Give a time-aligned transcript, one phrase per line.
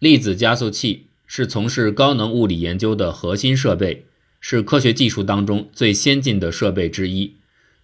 [0.00, 4.06] 粒子加速器是从事高能物理研究的核心设备，
[4.40, 7.34] 是科学技术当中最先进的设备之一。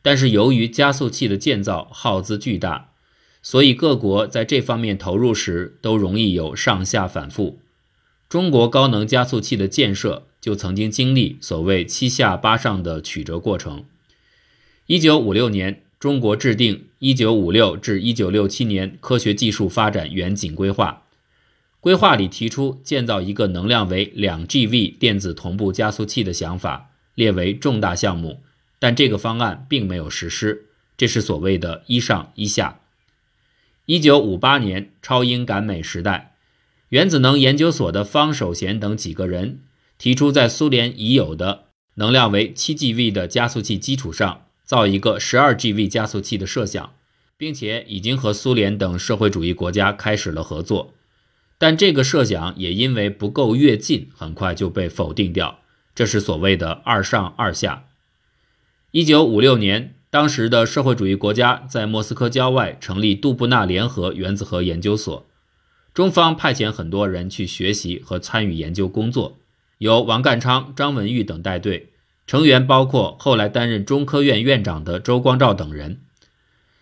[0.00, 2.92] 但是由于加速器的建造耗资巨大，
[3.42, 7.58] 所以各国在这方面投入时都容易有上下反复。
[8.30, 13.84] 中国高能加速器的建设就曾经经历所谓“七下八上”的曲折过程。
[14.86, 21.02] 一九五六年，中国制定一九五六至一九六七年科学技术发展远景规划，
[21.86, 28.42] 规划里提出建造一个能量为两 GV 电子同步加速器的想法，列为重大项目，
[28.80, 30.66] 但这个方案并没有实施。
[30.96, 32.80] 这是所谓的一上一下。
[33.84, 36.34] 一九五八年，超英赶美时代。
[36.88, 39.60] 原子能研究所的方守贤等几个人
[39.96, 46.94] 提出，在苏联已有的能量为七 GV 的加速器基础上，造一个十二 GV 加速器的设想，
[47.36, 50.94] 并且已经和苏联等社会主义国家开始了合作。
[51.58, 55.60] 但这个设想也因为不够跃进，很快就被否定掉。
[55.94, 57.84] 这是所谓的“二上二下”。
[58.92, 65.26] 一九五六年，当时的社会主义国家在莫斯科郊外成立杜布纳联合原子核研究所。
[65.94, 69.38] 中方派遣很多人去学习和参与研究工作，
[69.78, 71.90] 由王淦昌、张文玉等带队，
[72.26, 76.00] 成员包括后来担任中科院院长的周光召等人。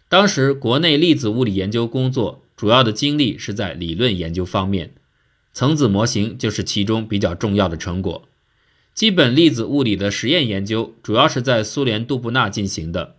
[0.09, 4.93] 当时国内粒子物理研究工作主要的精力是在理论研究方面，
[5.53, 8.29] 层子模型就是其中比较重要的成果。
[8.95, 13.17] 基本粒子物理的实验研究主要是在苏联杜布纳进行的，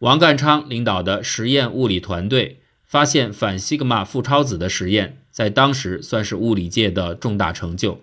[0.00, 2.60] 王淦昌领导的实验物理团队。
[2.88, 8.00] 发现反西格玛负超子的实验，在当时算是物理界的重大成就。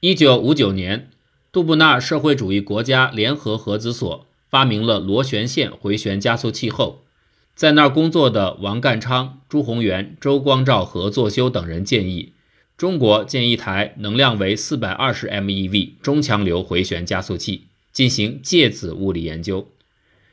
[0.00, 1.08] 一九五九年，
[1.50, 7.05] 杜布纳社会主义国家联合核子所发明了螺旋线回旋加速器后，
[7.56, 12.34] 在那儿工作的王淦昌、朱宏元、周光召和作修等人建议，
[12.76, 19.70] 中国建一台能量为四百二十 MeV 中强流回旋加速器，进行介子物理研究。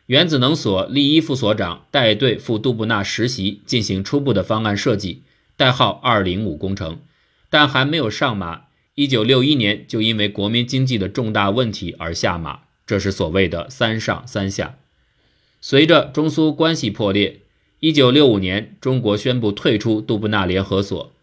[0.07, 5.21] 原子能所利一副所长带队赴杜布纳实习，进行初步的方案设计，
[5.55, 6.99] 代号“二零五工程”，
[7.49, 8.63] 但还没有上马。
[8.95, 14.75] 一九六一年就因为国民经济的重大问题而下马，这是所谓的“三上三下”。
[15.65, 17.39] 随着中苏关系破裂，
[17.79, 21.13] 一九六五年中国宣布退出杜布纳联合所。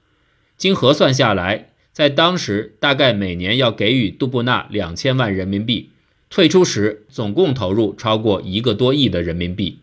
[0.56, 5.90] 经核算下来，在当时大概每年要给予杜布纳两千万人民币。
[6.30, 9.80] 退出时总共投入超过一个多亿的人民币。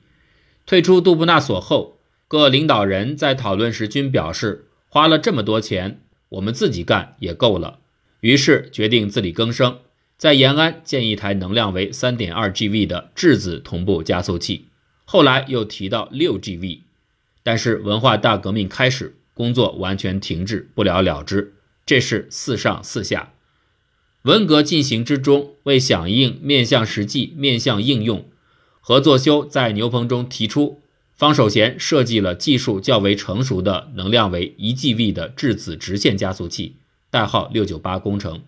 [0.66, 7.78] 退出杜布纳所后，各领导人在讨论时均表示，花了这么多钱，我们自己干也够了。
[8.22, 9.78] 于是决定自力更生，
[10.18, 14.66] 在延安建一台能量为三点二 GV 的质子同步加速器。
[15.06, 16.82] 后来又提到六 GV，
[17.44, 21.54] 但是文化大革命开始，工作完全停滞，不了了之。
[21.86, 23.34] 这是四上四下。
[24.24, 28.26] 文革进行之中，为响应面向实际、面向应用，
[28.82, 30.82] 何作修在牛棚中提出，
[31.14, 36.76] 方守贤设计了技术较为成熟的能量为一 GV 的质子直线加速器，
[37.10, 38.42] 代号六九八工程。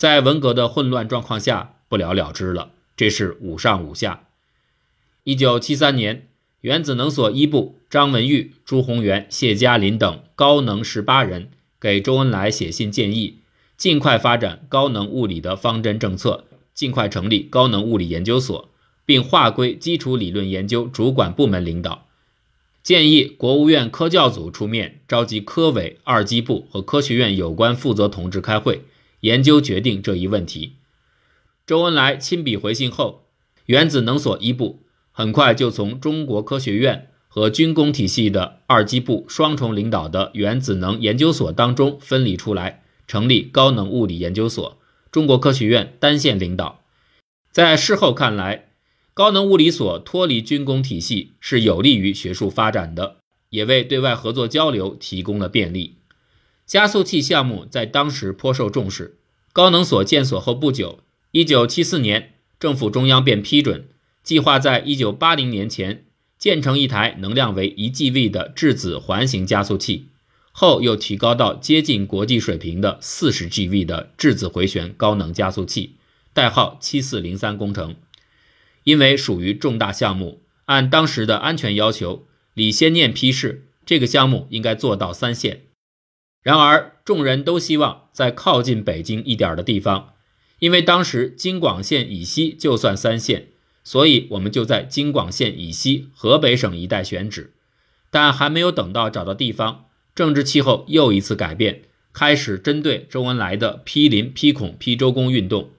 [0.00, 2.70] 在文革的混乱状况下，不了了之了。
[2.96, 4.28] 这是五上五下。
[5.24, 6.26] 一九七三年，
[6.62, 13.40] 原子能所一部张文玉、朱宏元、谢嘉林等高能十八人给周恩来写信建议。
[13.76, 18.70] 尽快发展高能物理的方针政策，尽快成立高能物理研究所，
[19.04, 22.06] 并划归基础理论研究主管部门领导。
[22.82, 28.84] 建议国务院科教组出面召集科委、二机部和科学院有关负责同志开会，
[29.20, 30.76] 研究决定这一问题。
[31.66, 33.26] 周恩来亲笔回信后，
[33.66, 34.80] 原子能所一部
[35.12, 42.82] 很快就从中国科学院和军工体系的二机部双重领导的原子能研究所当中分离出来。
[43.06, 44.78] 成立高能物理研究所，
[45.10, 46.84] 中国科学院单线领导。
[47.50, 48.68] 在事后看来，
[49.14, 53.16] 高能物理所脱离军工体系是有利于学术发展的，
[53.48, 55.96] 也为对外合作交流提供了便利。
[56.64, 59.18] 加速器项目在当时颇受重视。
[59.52, 61.00] 高能所建所后不久，
[61.32, 63.88] 一九七四年，政府中央便批准
[64.22, 66.04] 计划在一九八零年前
[66.38, 70.06] 建成一台能量为一 Gv 的质子环形加速器。
[70.52, 75.96] 后又提高到接近国际水平的四十 Gv 的质子回旋高能加速器，
[76.32, 77.96] 代号七四零三工程。
[78.84, 85.62] 因为属于重大项目，按当时的安全要求，李先念批示这个项目应该做到三线。
[86.42, 90.12] 然而众人都希望在靠近北京一点的地方，
[90.60, 93.48] 因为当时京广线以西就算三线，
[93.82, 97.52] 所以我们就在京广线以西河北省一带选址。
[98.12, 99.86] 但还没有等到找到地方。
[100.14, 105.70] 政治气候又一次改变，开始针对周恩来的批林、批孔、批周公运动。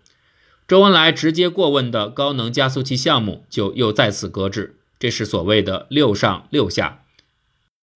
[0.68, 7.04] 周恩来直接过问的高能加速器项目就又再次搁置，这是所谓的“六上六下”。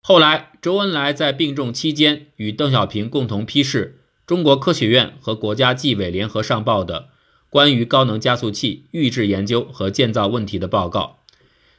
[0.08, 7.10] 后来，周恩来在病重期间与邓小平共同批示中国科学院和国家纪委联合上报的
[7.50, 11.24] 关于高能加速器预制研究和建造问题的报告，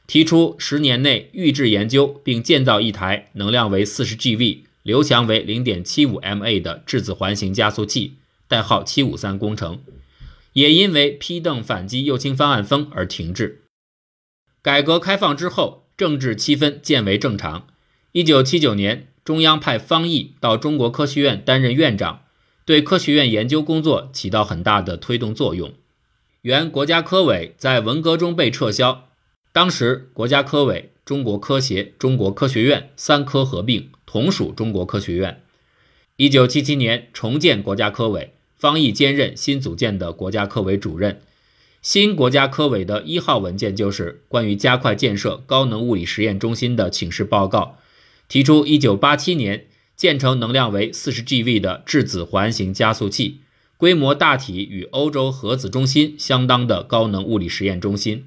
[0.07, 8.15] 提出十年内预制研究并建造一台能量为四十 GV、刘强为零点七五 MA 的质子环形加速器，
[8.49, 9.79] 代号七五三工程。
[10.51, 13.61] 也因为批邓反击右倾方案风而停滞。
[14.61, 17.67] 改革开放之后，政治气氛渐为正常。
[18.17, 22.23] 一九七九年，中央派方毅到中国科学院担任院长，
[22.65, 25.71] 对科学院研究工作起到很大的推动作用。
[26.41, 29.09] 原国家科委在文革中被撤销，
[29.53, 35.43] 当时国家科委、中国科协、中国科学院三科合并，同属中国科学院。
[36.15, 38.33] 一九七七年重建国家科委。
[38.55, 41.21] 方毅兼任新组建的国家科委主任。
[41.83, 47.77] 新国家科委的一号文件就是关于加快建设高能物理实验中心的请示报告，
[48.27, 53.41] 提出1987年建成能量为40 GeV 的质子环形加速器，
[53.77, 58.25] 规模大体与欧洲核子中心相当的高能物理实验中心。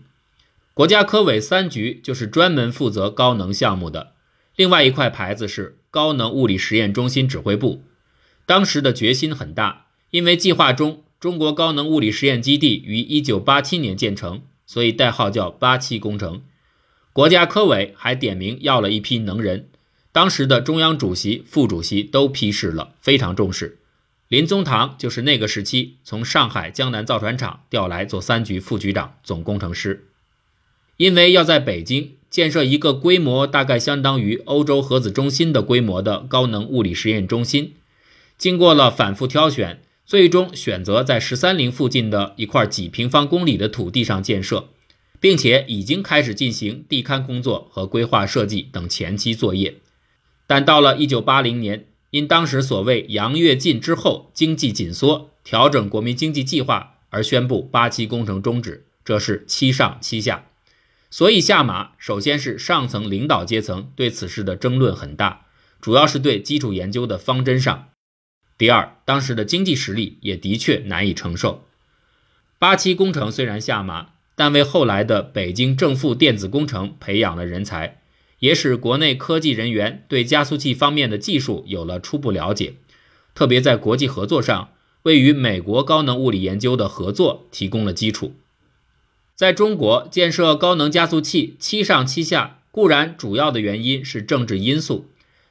[0.75, 4.13] 国家科委三局就是专门负责高能项目的，
[4.57, 7.83] 另外一块牌子是高能物理实验中心指挥部。
[8.47, 9.87] 当时的决心很大。
[10.11, 16.43] 因为计划中中国高能物理实验基地于1987年建成，所以代号叫“八七工程”。
[17.15, 19.69] 国家科委还点名要了一批能人，
[20.13, 23.79] 当时的中央主席、副主席都批示了，非常重视。
[24.29, 30.07] 林宗堂就是那个时期从上海江南造船厂调来做三局副局长、总工程师。
[30.97, 37.75] 因为要在北京建设一个规模大概相当于欧洲核子中心的规模的高能物理实验中心，
[38.37, 39.83] 经过了反复挑选。
[40.07, 44.71] 最终选择在十三陵附近的一块几平方公里的土地上建设，
[45.21, 49.77] 并且已经开始进行地勘工作和规划设计等前期作业。
[50.51, 60.47] 但到了一九八零年，因当时所谓杨跃进之后经济紧缩，调整国民经济计划而宣布八七工程终止，这是七上七下。
[61.09, 65.47] 所以下马首先是上层领导阶层对此事的争论很大，
[65.81, 67.91] 主要是对基础研究的方针上。
[68.59, 71.65] 第二，当时的经济实力也的确难以承受。
[72.59, 78.00] 八七工程虽然下马，但为后来的北京正负电子工程培养了人才，
[78.41, 82.75] 也使国内科技人员对加速器方面的技术有了初步了解，
[83.35, 84.71] 特别在国际合作上，
[85.05, 88.35] 为与美国高能物理研究的合作提供了基础。
[89.35, 95.07] 在中国建设高能加速器七上七下，固然主要的原因是政治因素。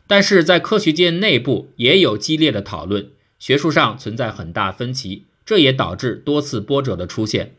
[0.05, 7.55] 但是在科学界内部也有激烈的讨论，学术上存在很大分歧，这也导致多次波折的出现。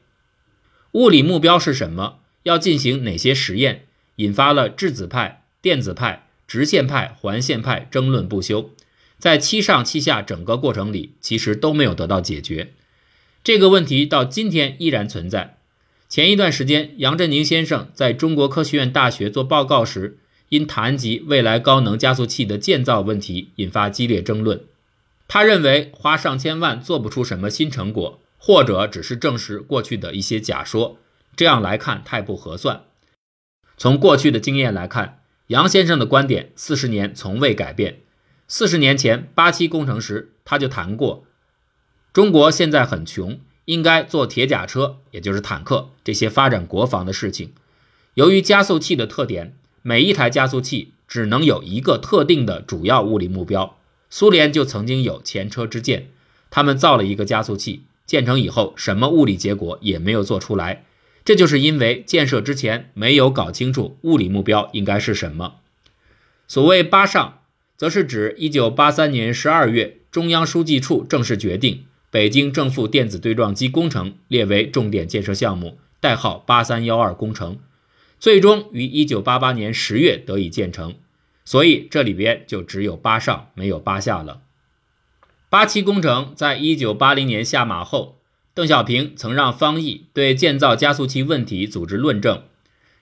[0.92, 2.18] 物理目标是什么？
[2.42, 3.86] 要进行哪些实验？
[4.20, 8.70] 引发了质子派、电子派、直线派、环线派争论不休。
[9.18, 12.72] 在七上七下整个过程里，其实都没有得到解决。
[13.42, 15.56] 这个问题到今天依然存在。
[16.08, 20.18] 前一段时间，杨振宁先生在中国科学院大学做报告时。
[20.50, 24.60] 因谈及未来高能加速器的建造问题，引发激烈争论。
[25.28, 30.98] 他认为花上千万做不出什么新成果，或者只是证实过去的一些假说。
[31.36, 32.82] 这样来看太不合算。
[33.80, 38.00] 从过去的经验来看，杨先生的观点四十年从未改变。
[38.46, 41.24] 四十年前八七工程时，他就谈过，
[42.12, 47.54] 中国现在很穷，应该做铁甲车，也就是坦克这些发展国防的事情。
[48.12, 49.56] 由于加速器的特点。
[49.82, 53.78] 每一台加速器只能有一个特定的主要物理目标。
[54.10, 56.10] 苏联就曾经有前车之鉴，
[56.50, 60.84] 他们造了一个加速器，建成以后什么物理结果也没有做出来。
[61.30, 65.60] 这就是因为建设之前没有搞清楚物理目标应该是什么。
[66.48, 67.42] 所谓“八上”，
[67.78, 77.60] 则是指1983年12月，中央书记处正式决定北京正负电子对撞机工程列为重点建设项目，代号“八三幺二”工程。
[78.18, 80.96] 最终于一九八八年十月得以建成，
[81.44, 84.40] 所以这里边就只有八上没有八下了。
[85.48, 88.19] 八七工程在一九八零年下马后，
[88.54, 92.42] 邓小平曾让方毅对建造加速器问题组织论证。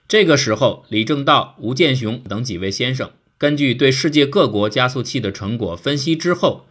[0.07, 6.65] 这个时候，李政道、吴健雄等几位先生根据对世界各国加速器的成果分析之后，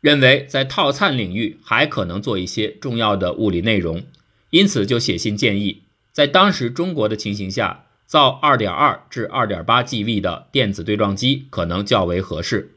[0.00, 4.02] 认为在套餐领域还可能做一些重要的物理内容，
[4.50, 7.84] 因此就写信建议，在当时中国的情形下。
[8.04, 12.74] 造2.2至2.8 GeV 的电子对撞机可能较为合适。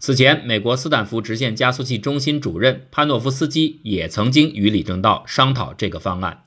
[0.00, 6.44] 此前，美国斯坦福直线加速器中心主任潘诺夫斯基也曾经与李政道商讨这个方案。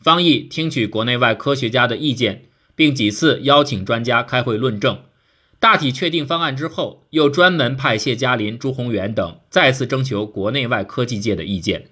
[0.00, 2.44] 方毅听取国内外科学家的意见，
[2.76, 5.00] 并几次邀请专家开会论证。
[5.58, 11.88] 大体确定方案之后，又专门派谢嘉林、朱宏元等再次征求国内外科技界的意见。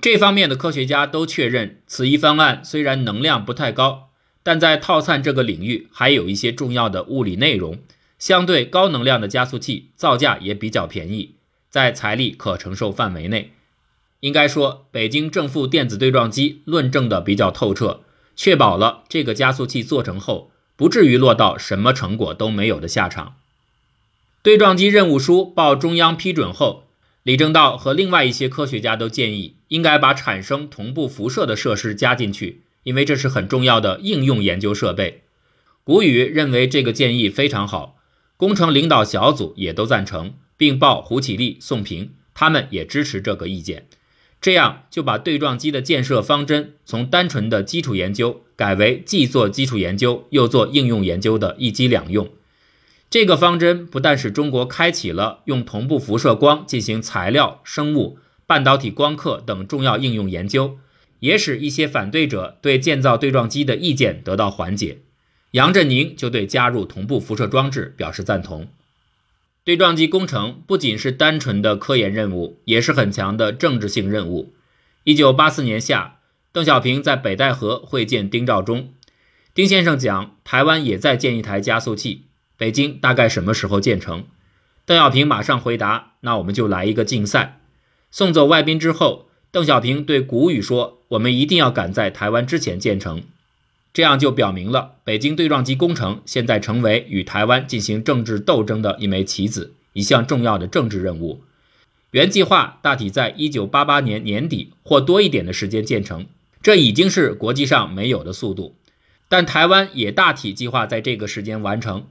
[0.00, 4.08] 这方面的科学家都确认，此一方案虽然能量不太高，
[4.42, 7.78] 但在套散这个领域还有一些重要的物理内容。
[8.18, 11.34] 相对高能量的加速器造价也比较便宜，
[11.68, 13.52] 在财力可承受范围内。
[14.20, 18.00] 应该说，北京正负电子对撞机论证的比较透彻，
[18.34, 23.34] 确保了这个加速器做成后不至于落到什么成果都没有的下场。
[24.42, 26.84] 对撞机任务书报中央批准后，
[27.22, 35.22] 李政道和另外一些科学家都建议，应该把产生同步辐射的设施加进去，因为这是很重要的应用研究设备。
[35.82, 37.96] 谷雨认为这个建议非常好。
[38.36, 43.86] 工程领导小组也都赞成，并报胡启立、宋平，他们也支持这个意见。
[44.40, 52.28] 这样就把对撞机的建设方针从单纯的基础研究改为既做基础研究又做应用研究的一机两用。
[53.08, 60.78] 这个方针不但使中国开启了用同步辐射光进行材料、生物、半导体光刻等重要应用研究，
[61.20, 64.98] 也使一些反对者对建造对撞机的意见得到缓解。
[65.54, 68.66] 杨振宁就对加入同步辐射装置表示赞同。
[69.62, 74.52] 对撞机工程不仅是单纯的科研任务，也是很强的政治性任务。
[75.04, 76.16] 一九八四年夏，
[76.50, 78.88] 邓小平在北戴河会见丁肇中，
[79.54, 82.22] 丁先生讲台湾也在建一台加速器，
[82.56, 84.24] 北京大概什么时候建成？
[84.84, 87.60] 邓小平马上回答：“那我们就来一个竞赛。”
[88.10, 93.22] 送走外宾之后，邓小平对谷雨说：“我们一定要赶在台湾之前建成。”
[93.94, 101.44] 这样就表明了，北京对撞机工程现在成为与台湾进行政治斗争的一枚棋子，一项重要的政治任务。
[102.10, 106.26] 原计划大体在一九八八年年底或多一点的时间建成，
[106.60, 108.74] 这已经是国际上没有的速度。
[109.28, 112.06] 但台湾也大体计划在这个时间完成，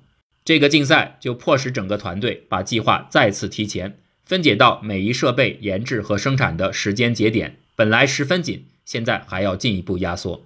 [0.45, 10.45] 这个竞赛就迫使整个团队把计划再次提前，分解到每一设备研制和生产的时间节点，本来十分紧，现在还要进一步压缩。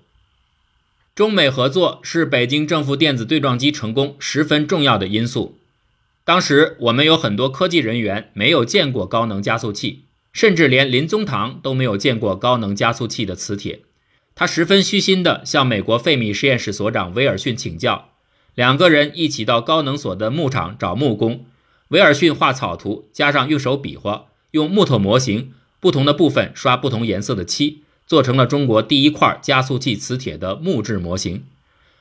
[1.17, 5.57] 中美合作是北京正负电子对撞机成功十分重要的因素。
[6.23, 13.79] 当时我们有很多科技人员没有见过高能加速器，甚至连林宗堂都没有见过高能加速器的磁铁。
[14.35, 18.09] 他十分虚心地向美国费米实验室所长威尔逊请教，
[18.53, 21.47] 两个人一起到高能所的牧场找木工。
[21.87, 27.81] 威尔逊画草图，加上用手比划，用木头模型不同的部分刷不同颜色的漆。
[28.07, 31.43] 做成了中国第一块加速器磁铁的木质模型，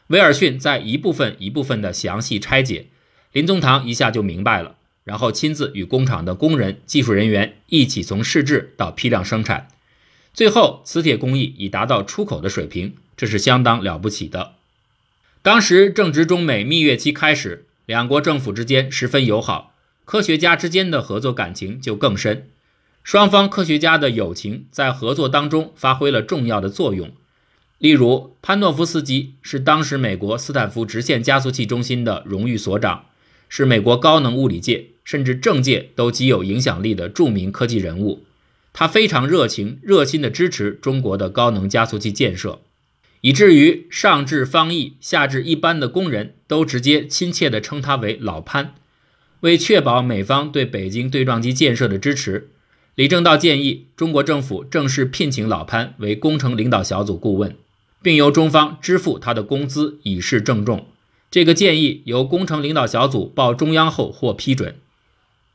[0.06, 2.86] 威尔逊在一部分一部分的详细拆解，
[3.32, 9.68] 林宗堂一下就明白了，然后亲自与工厂的工人、技术人员一起从试制到批量生产，
[10.32, 14.52] 最后磁铁工艺已达到出口的水平，这是相当了不起的。
[15.42, 22.48] 当时正值中美蜜月期开始，两国政府之间十分友好，科学家之间的合作感情就更深。
[23.06, 27.12] 双方科学家的友情在合作当中发挥了重要的作用。
[27.78, 33.04] 例如，潘诺夫斯基是当时美国斯坦福直线加速器中心的荣誉所长，
[33.48, 38.24] 是美国高能物理界甚至政界都极有影响力的著名科技人物。
[38.72, 42.58] 他非常热情、热心地支持中国的高能加速器建设，
[43.20, 48.74] 以至于上至方毅，下至一般的工人都直接亲切地称他为“老潘”。
[49.42, 52.50] 为确保美方对北京对撞机建设的支持。
[52.96, 57.54] 李政道建议中国政府正式聘请老潘为工程领导小组顾问，
[58.00, 60.86] 并由中方支付他的工资以示郑重。
[61.30, 64.76] 这个建议由工程领导小组报中央后获批准，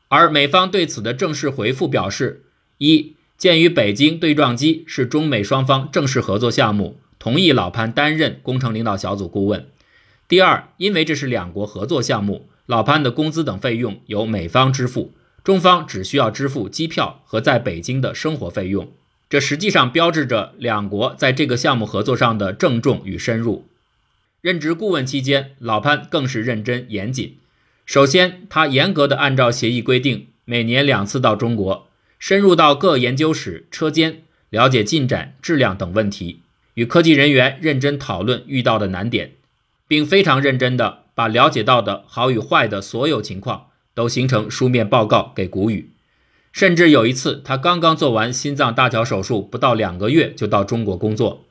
[0.06, 2.44] 而美方对此的正式回复表示：
[2.78, 9.62] 一、鉴于北京对撞机是中美双方正式合作项目，同意老潘担任工程领导小组顾问；
[10.28, 15.12] 第二，因为这是两国合作项目，老潘的工资等费用由美方支付。
[15.44, 18.92] 中方只需要支付机票和在北京的生活费用，
[19.28, 23.66] 这实际上标志着两国在这个项目合作上的郑重与深入。
[24.40, 27.36] 任职顾问期间，老潘更是认真严谨。
[27.84, 31.88] 首先，他严格的按照协议规定，每年两次到中国，
[32.20, 36.40] 深入到各研究室车间，了解进展、质量等问题，
[36.74, 39.32] 与科技人员认真讨论遇到的难点，
[39.88, 43.66] 并非常认真的把了解到的好与坏的所有情况。
[43.94, 45.90] 都形成书面报告给谷雨，
[46.52, 51.44] 甚至有一次，他刚刚做完心脏搭桥手术，不到两个月就到中国工作。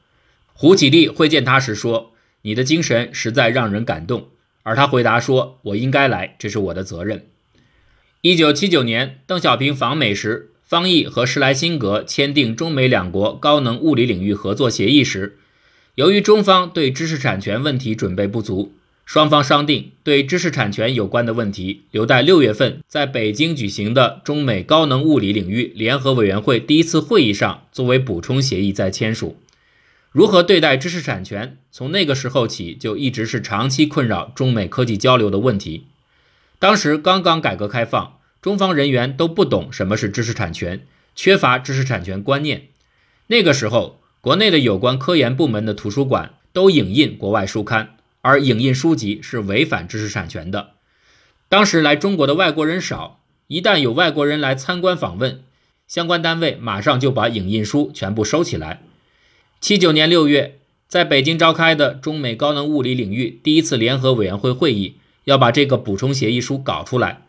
[0.53, 4.29] 胡启立会见他时说：“你的精神实在让人感动。”
[4.63, 7.25] 而他回答说：“我应该来，这是我的责任。”
[8.21, 15.39] 一九七九年，邓小平访美时，方毅和施莱辛格签订中美两国高能物理领域合作协议时，
[15.95, 18.73] 由于中方对知识产权问题准备不足，
[19.13, 29.35] 双方商定对知识产权有关的问题留待六月份在北京举行的中美高能物理领域联合委员会第一次会议上作为补充协议再签署。
[30.13, 35.87] 如何对待知识产权，从那个时候起就一直是长期困扰中美科技交流的问题。
[36.57, 42.67] 当时刚刚改革开放，中方人员都不懂什么是知识产权，缺乏知识产权观念。
[43.27, 50.71] 那个时候，国内的有关科研部门的图书馆都影印国外书刊，而影印书籍是违反知识产权的。
[51.49, 55.43] 当时来中国的外国人少，一旦有外国人来参观访问，
[55.87, 58.81] 相关单位马上就把影印书全部收起来。
[59.59, 64.95] 七九年六月，在北京召开的中美高能物理领域第一次联合委员会会议。
[65.25, 67.21] 要把这个补充协议书搞出来。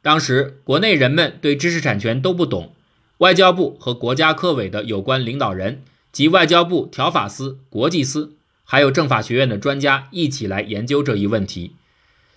[0.00, 2.72] 当时国内人们对知识产权都不懂，
[3.18, 8.35] 外交部和国家科委的有关领导人及外交部条法司、国际司，
[8.66, 11.72] 还有政法学院的专家一起来研究这一问题。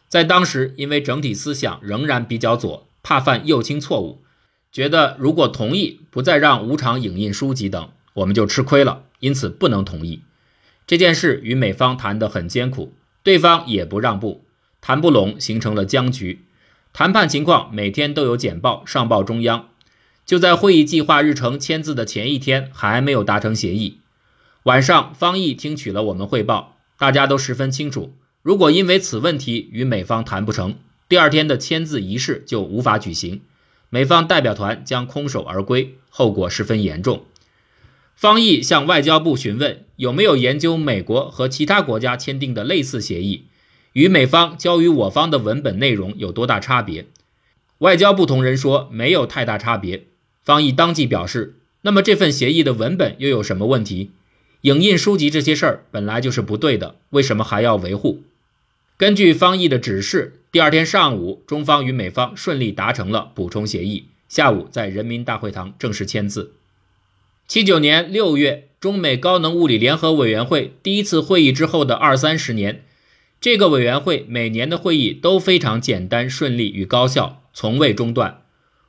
[0.07, 4.21] 在当时，因为整体思想仍然比较左，怕犯右倾错误，
[4.71, 10.21] 觉得如果同意不再让无偿影印书籍等，我们就吃亏了，因此不能同意。
[10.87, 14.45] 这件事与美方谈得很艰苦，对方也不让步。
[14.81, 16.45] 谈不拢，形成了僵局。
[16.93, 19.69] 谈判情况每天都有简报上报中央。
[20.25, 23.98] 就在会议计划日程签字的前一天，还没有达成协议。
[24.69, 30.75] 晚上，方毅听取了我们汇报，大家都十分清楚，如果因为此问题与美方谈不成，
[31.07, 33.41] 第二天的签字仪式就无法举行，
[33.89, 37.25] 美方代表团将空手而归，后果十分严重。
[38.15, 43.45] 方毅向外交部询问有没有研究美国和其他国家签订的类似协议。
[43.93, 47.07] 与美方交予我方的文本内容有多大差别？
[47.79, 50.05] 外交部同仁说没有太大差别。
[50.43, 54.11] 方毅当即表示：“那么这份协议的文本又有什么问题？
[54.61, 58.23] 影印书籍这些事儿本来就是不对的，为什么还要维护？”
[58.97, 66.51] 根据方毅的指示，第二天上午，中方与美方顺利达成了补充协议，下午在人民大会堂正式签字。
[67.47, 72.83] 七九年六月，中美高能物理联合委员会第一次会议之后的二三十年。
[73.39, 78.41] 这个委员会每年的会议都非常简单、顺利与高效，从未中断。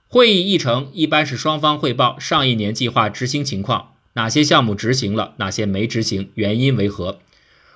[0.08, 7.20] 会议议程一般是双方汇报上一年计划执行情况，哪些项目执行了，哪些没执行，原因为何；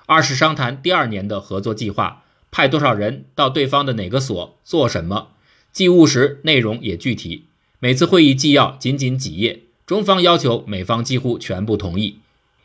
[0.06, 5.28] 二是商谈第二年的合作计划，派多少人到对方的哪个所做什么，
[5.72, 7.44] 既务实，内容也具体。
[7.78, 12.18] 每次会议纪要仅仅几页，中方要求，美方几乎全部同意。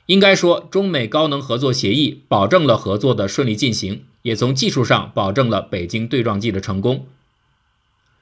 [0.08, 7.06] 应该说，中美高能合作协议保证了合作的顺利进行，也从技术上保证了北京对撞机的成功。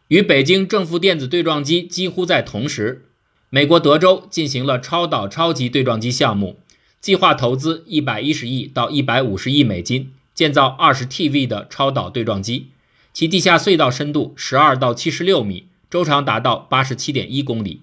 [0.10, 3.07] 与北京正负电子对撞机几乎在同时，
[3.50, 6.58] 美国德州进行了超导超级对撞机项目，
[7.00, 12.68] 计划投资一百一十亿到一百五十亿美金，建造二十 TV 的超导对撞机，
[13.14, 17.82] 其地下隧道深度十二到七十六米，周长达到八十七点一公里。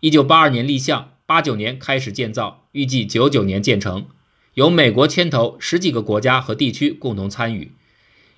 [0.00, 1.10] 一九八二年立项。
[1.24, 4.06] 八九年开始建造，预计九九年建成，
[4.54, 7.72] 由美国牵头，十几个国家和地区共同参与。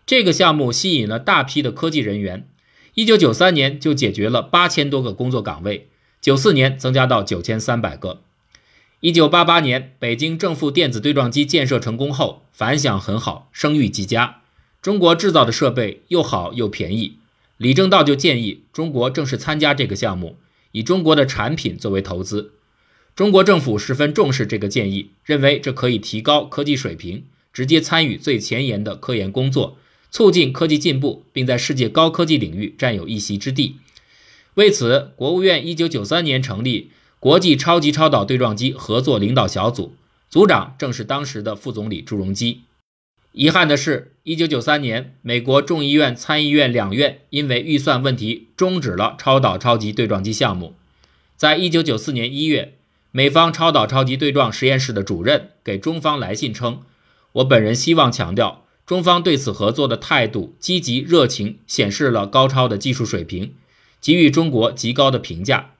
[0.06, 2.46] 这个项目吸引了大批的科技人员，
[2.92, 5.88] 一九九三年就解决了八千多个工作岗位，
[6.24, 8.22] 九四年增加到九千三百个。
[9.00, 14.40] 一九八八年，北京正负电子对撞机建设成功后，反响很好，声誉极佳。
[14.80, 17.18] 中国制造的设备又好又便宜，
[17.58, 20.38] 李政道就建议中国正式参加这个项目，
[20.72, 22.52] 以中国的产品作为投资。
[23.14, 29.76] 中国政府十分重视这个建议，认为这可以提高科技水平，直接参与最前沿的科研工作，
[30.10, 33.76] 促进科技进步，并在世界高科技领域占有一席之地。
[34.54, 36.90] 为此，国务院一九九三年成立
[37.20, 39.94] 国际超级超导对撞机合作领导小组，
[40.28, 42.62] 组长正是当时的副总理朱镕基。
[43.32, 50.74] 遗憾的是，一九九三年，美国众议院、参议院两院因为预算问题终止了超导超级对撞机项目。
[51.36, 52.74] 在一九九四年一月。
[53.16, 56.80] 美方超导超级对撞实验室的主任给中方来信称
[57.34, 63.54] ：“我本人希望强调，中方对此合作的态度积极热情，显示了高超的技术水平，
[64.04, 65.70] 给予中国极高的评价。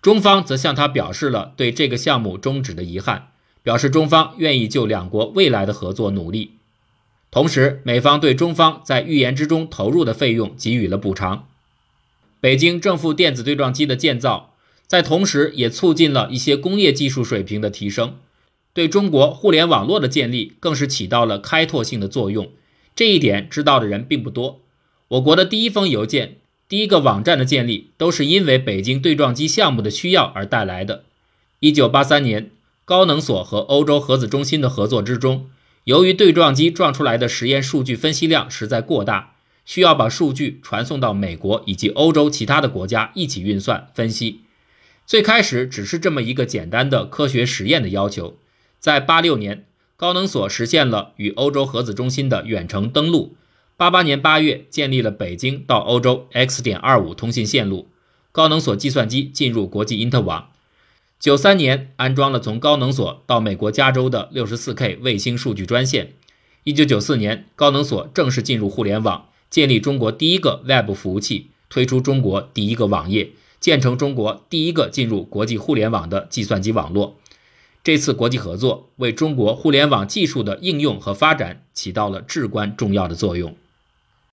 [0.00, 3.30] 中方则向他表示了对这个项目终止的遗憾，
[3.64, 6.52] 表示中方愿意就两国未来的合作努力。
[7.32, 11.48] 同时，美方对中方在预言之中投入的费用给予了补偿。
[12.40, 14.52] 北京正负电子对撞机的建造。”
[14.86, 18.18] 在同时，也促进了一些工业技术水平的提升，
[18.72, 22.52] 对中国互联网络的建立更是起到了开拓性的作用。
[22.94, 24.60] 这一点知道的人并不多。
[25.08, 26.36] 我国的第一封邮件
[26.68, 31.04] 第一个网站的建立都是因为北京对撞机项目的需要而带来的。
[31.60, 32.50] 一九八三年，
[32.84, 35.48] 高能所和欧洲核子中心的合作之中，
[35.84, 44.40] 由于对撞机撞出来的实验数据分析量实在过大，需要把数据传送到美国以及欧洲其他的国家一起运算分析。
[45.06, 48.36] 最开始只是这么一个简单的科学实验的要求，
[48.80, 49.64] 在八六年，
[49.96, 53.36] 高能所实现了与欧洲核子中心的远程登陆。
[53.78, 57.88] 八八年八月，建立了北京到欧洲 X 点二五通信线路，
[58.32, 60.48] 高能所计算机进入国际因特网。
[61.20, 66.14] 九三年，安装了从高能所到美国加州的六十四 K 卫星数据专线。
[66.64, 77.18] 一九九四年，高能所正式进入互联网，建立中国第一个 Web 服务器，推出中国第一个网页，建成中国第一个进入国际互联网的计算机网络。
[77.84, 83.54] 这次国际合作为中国互联网技术的应用和发展起到了至关重要的作用。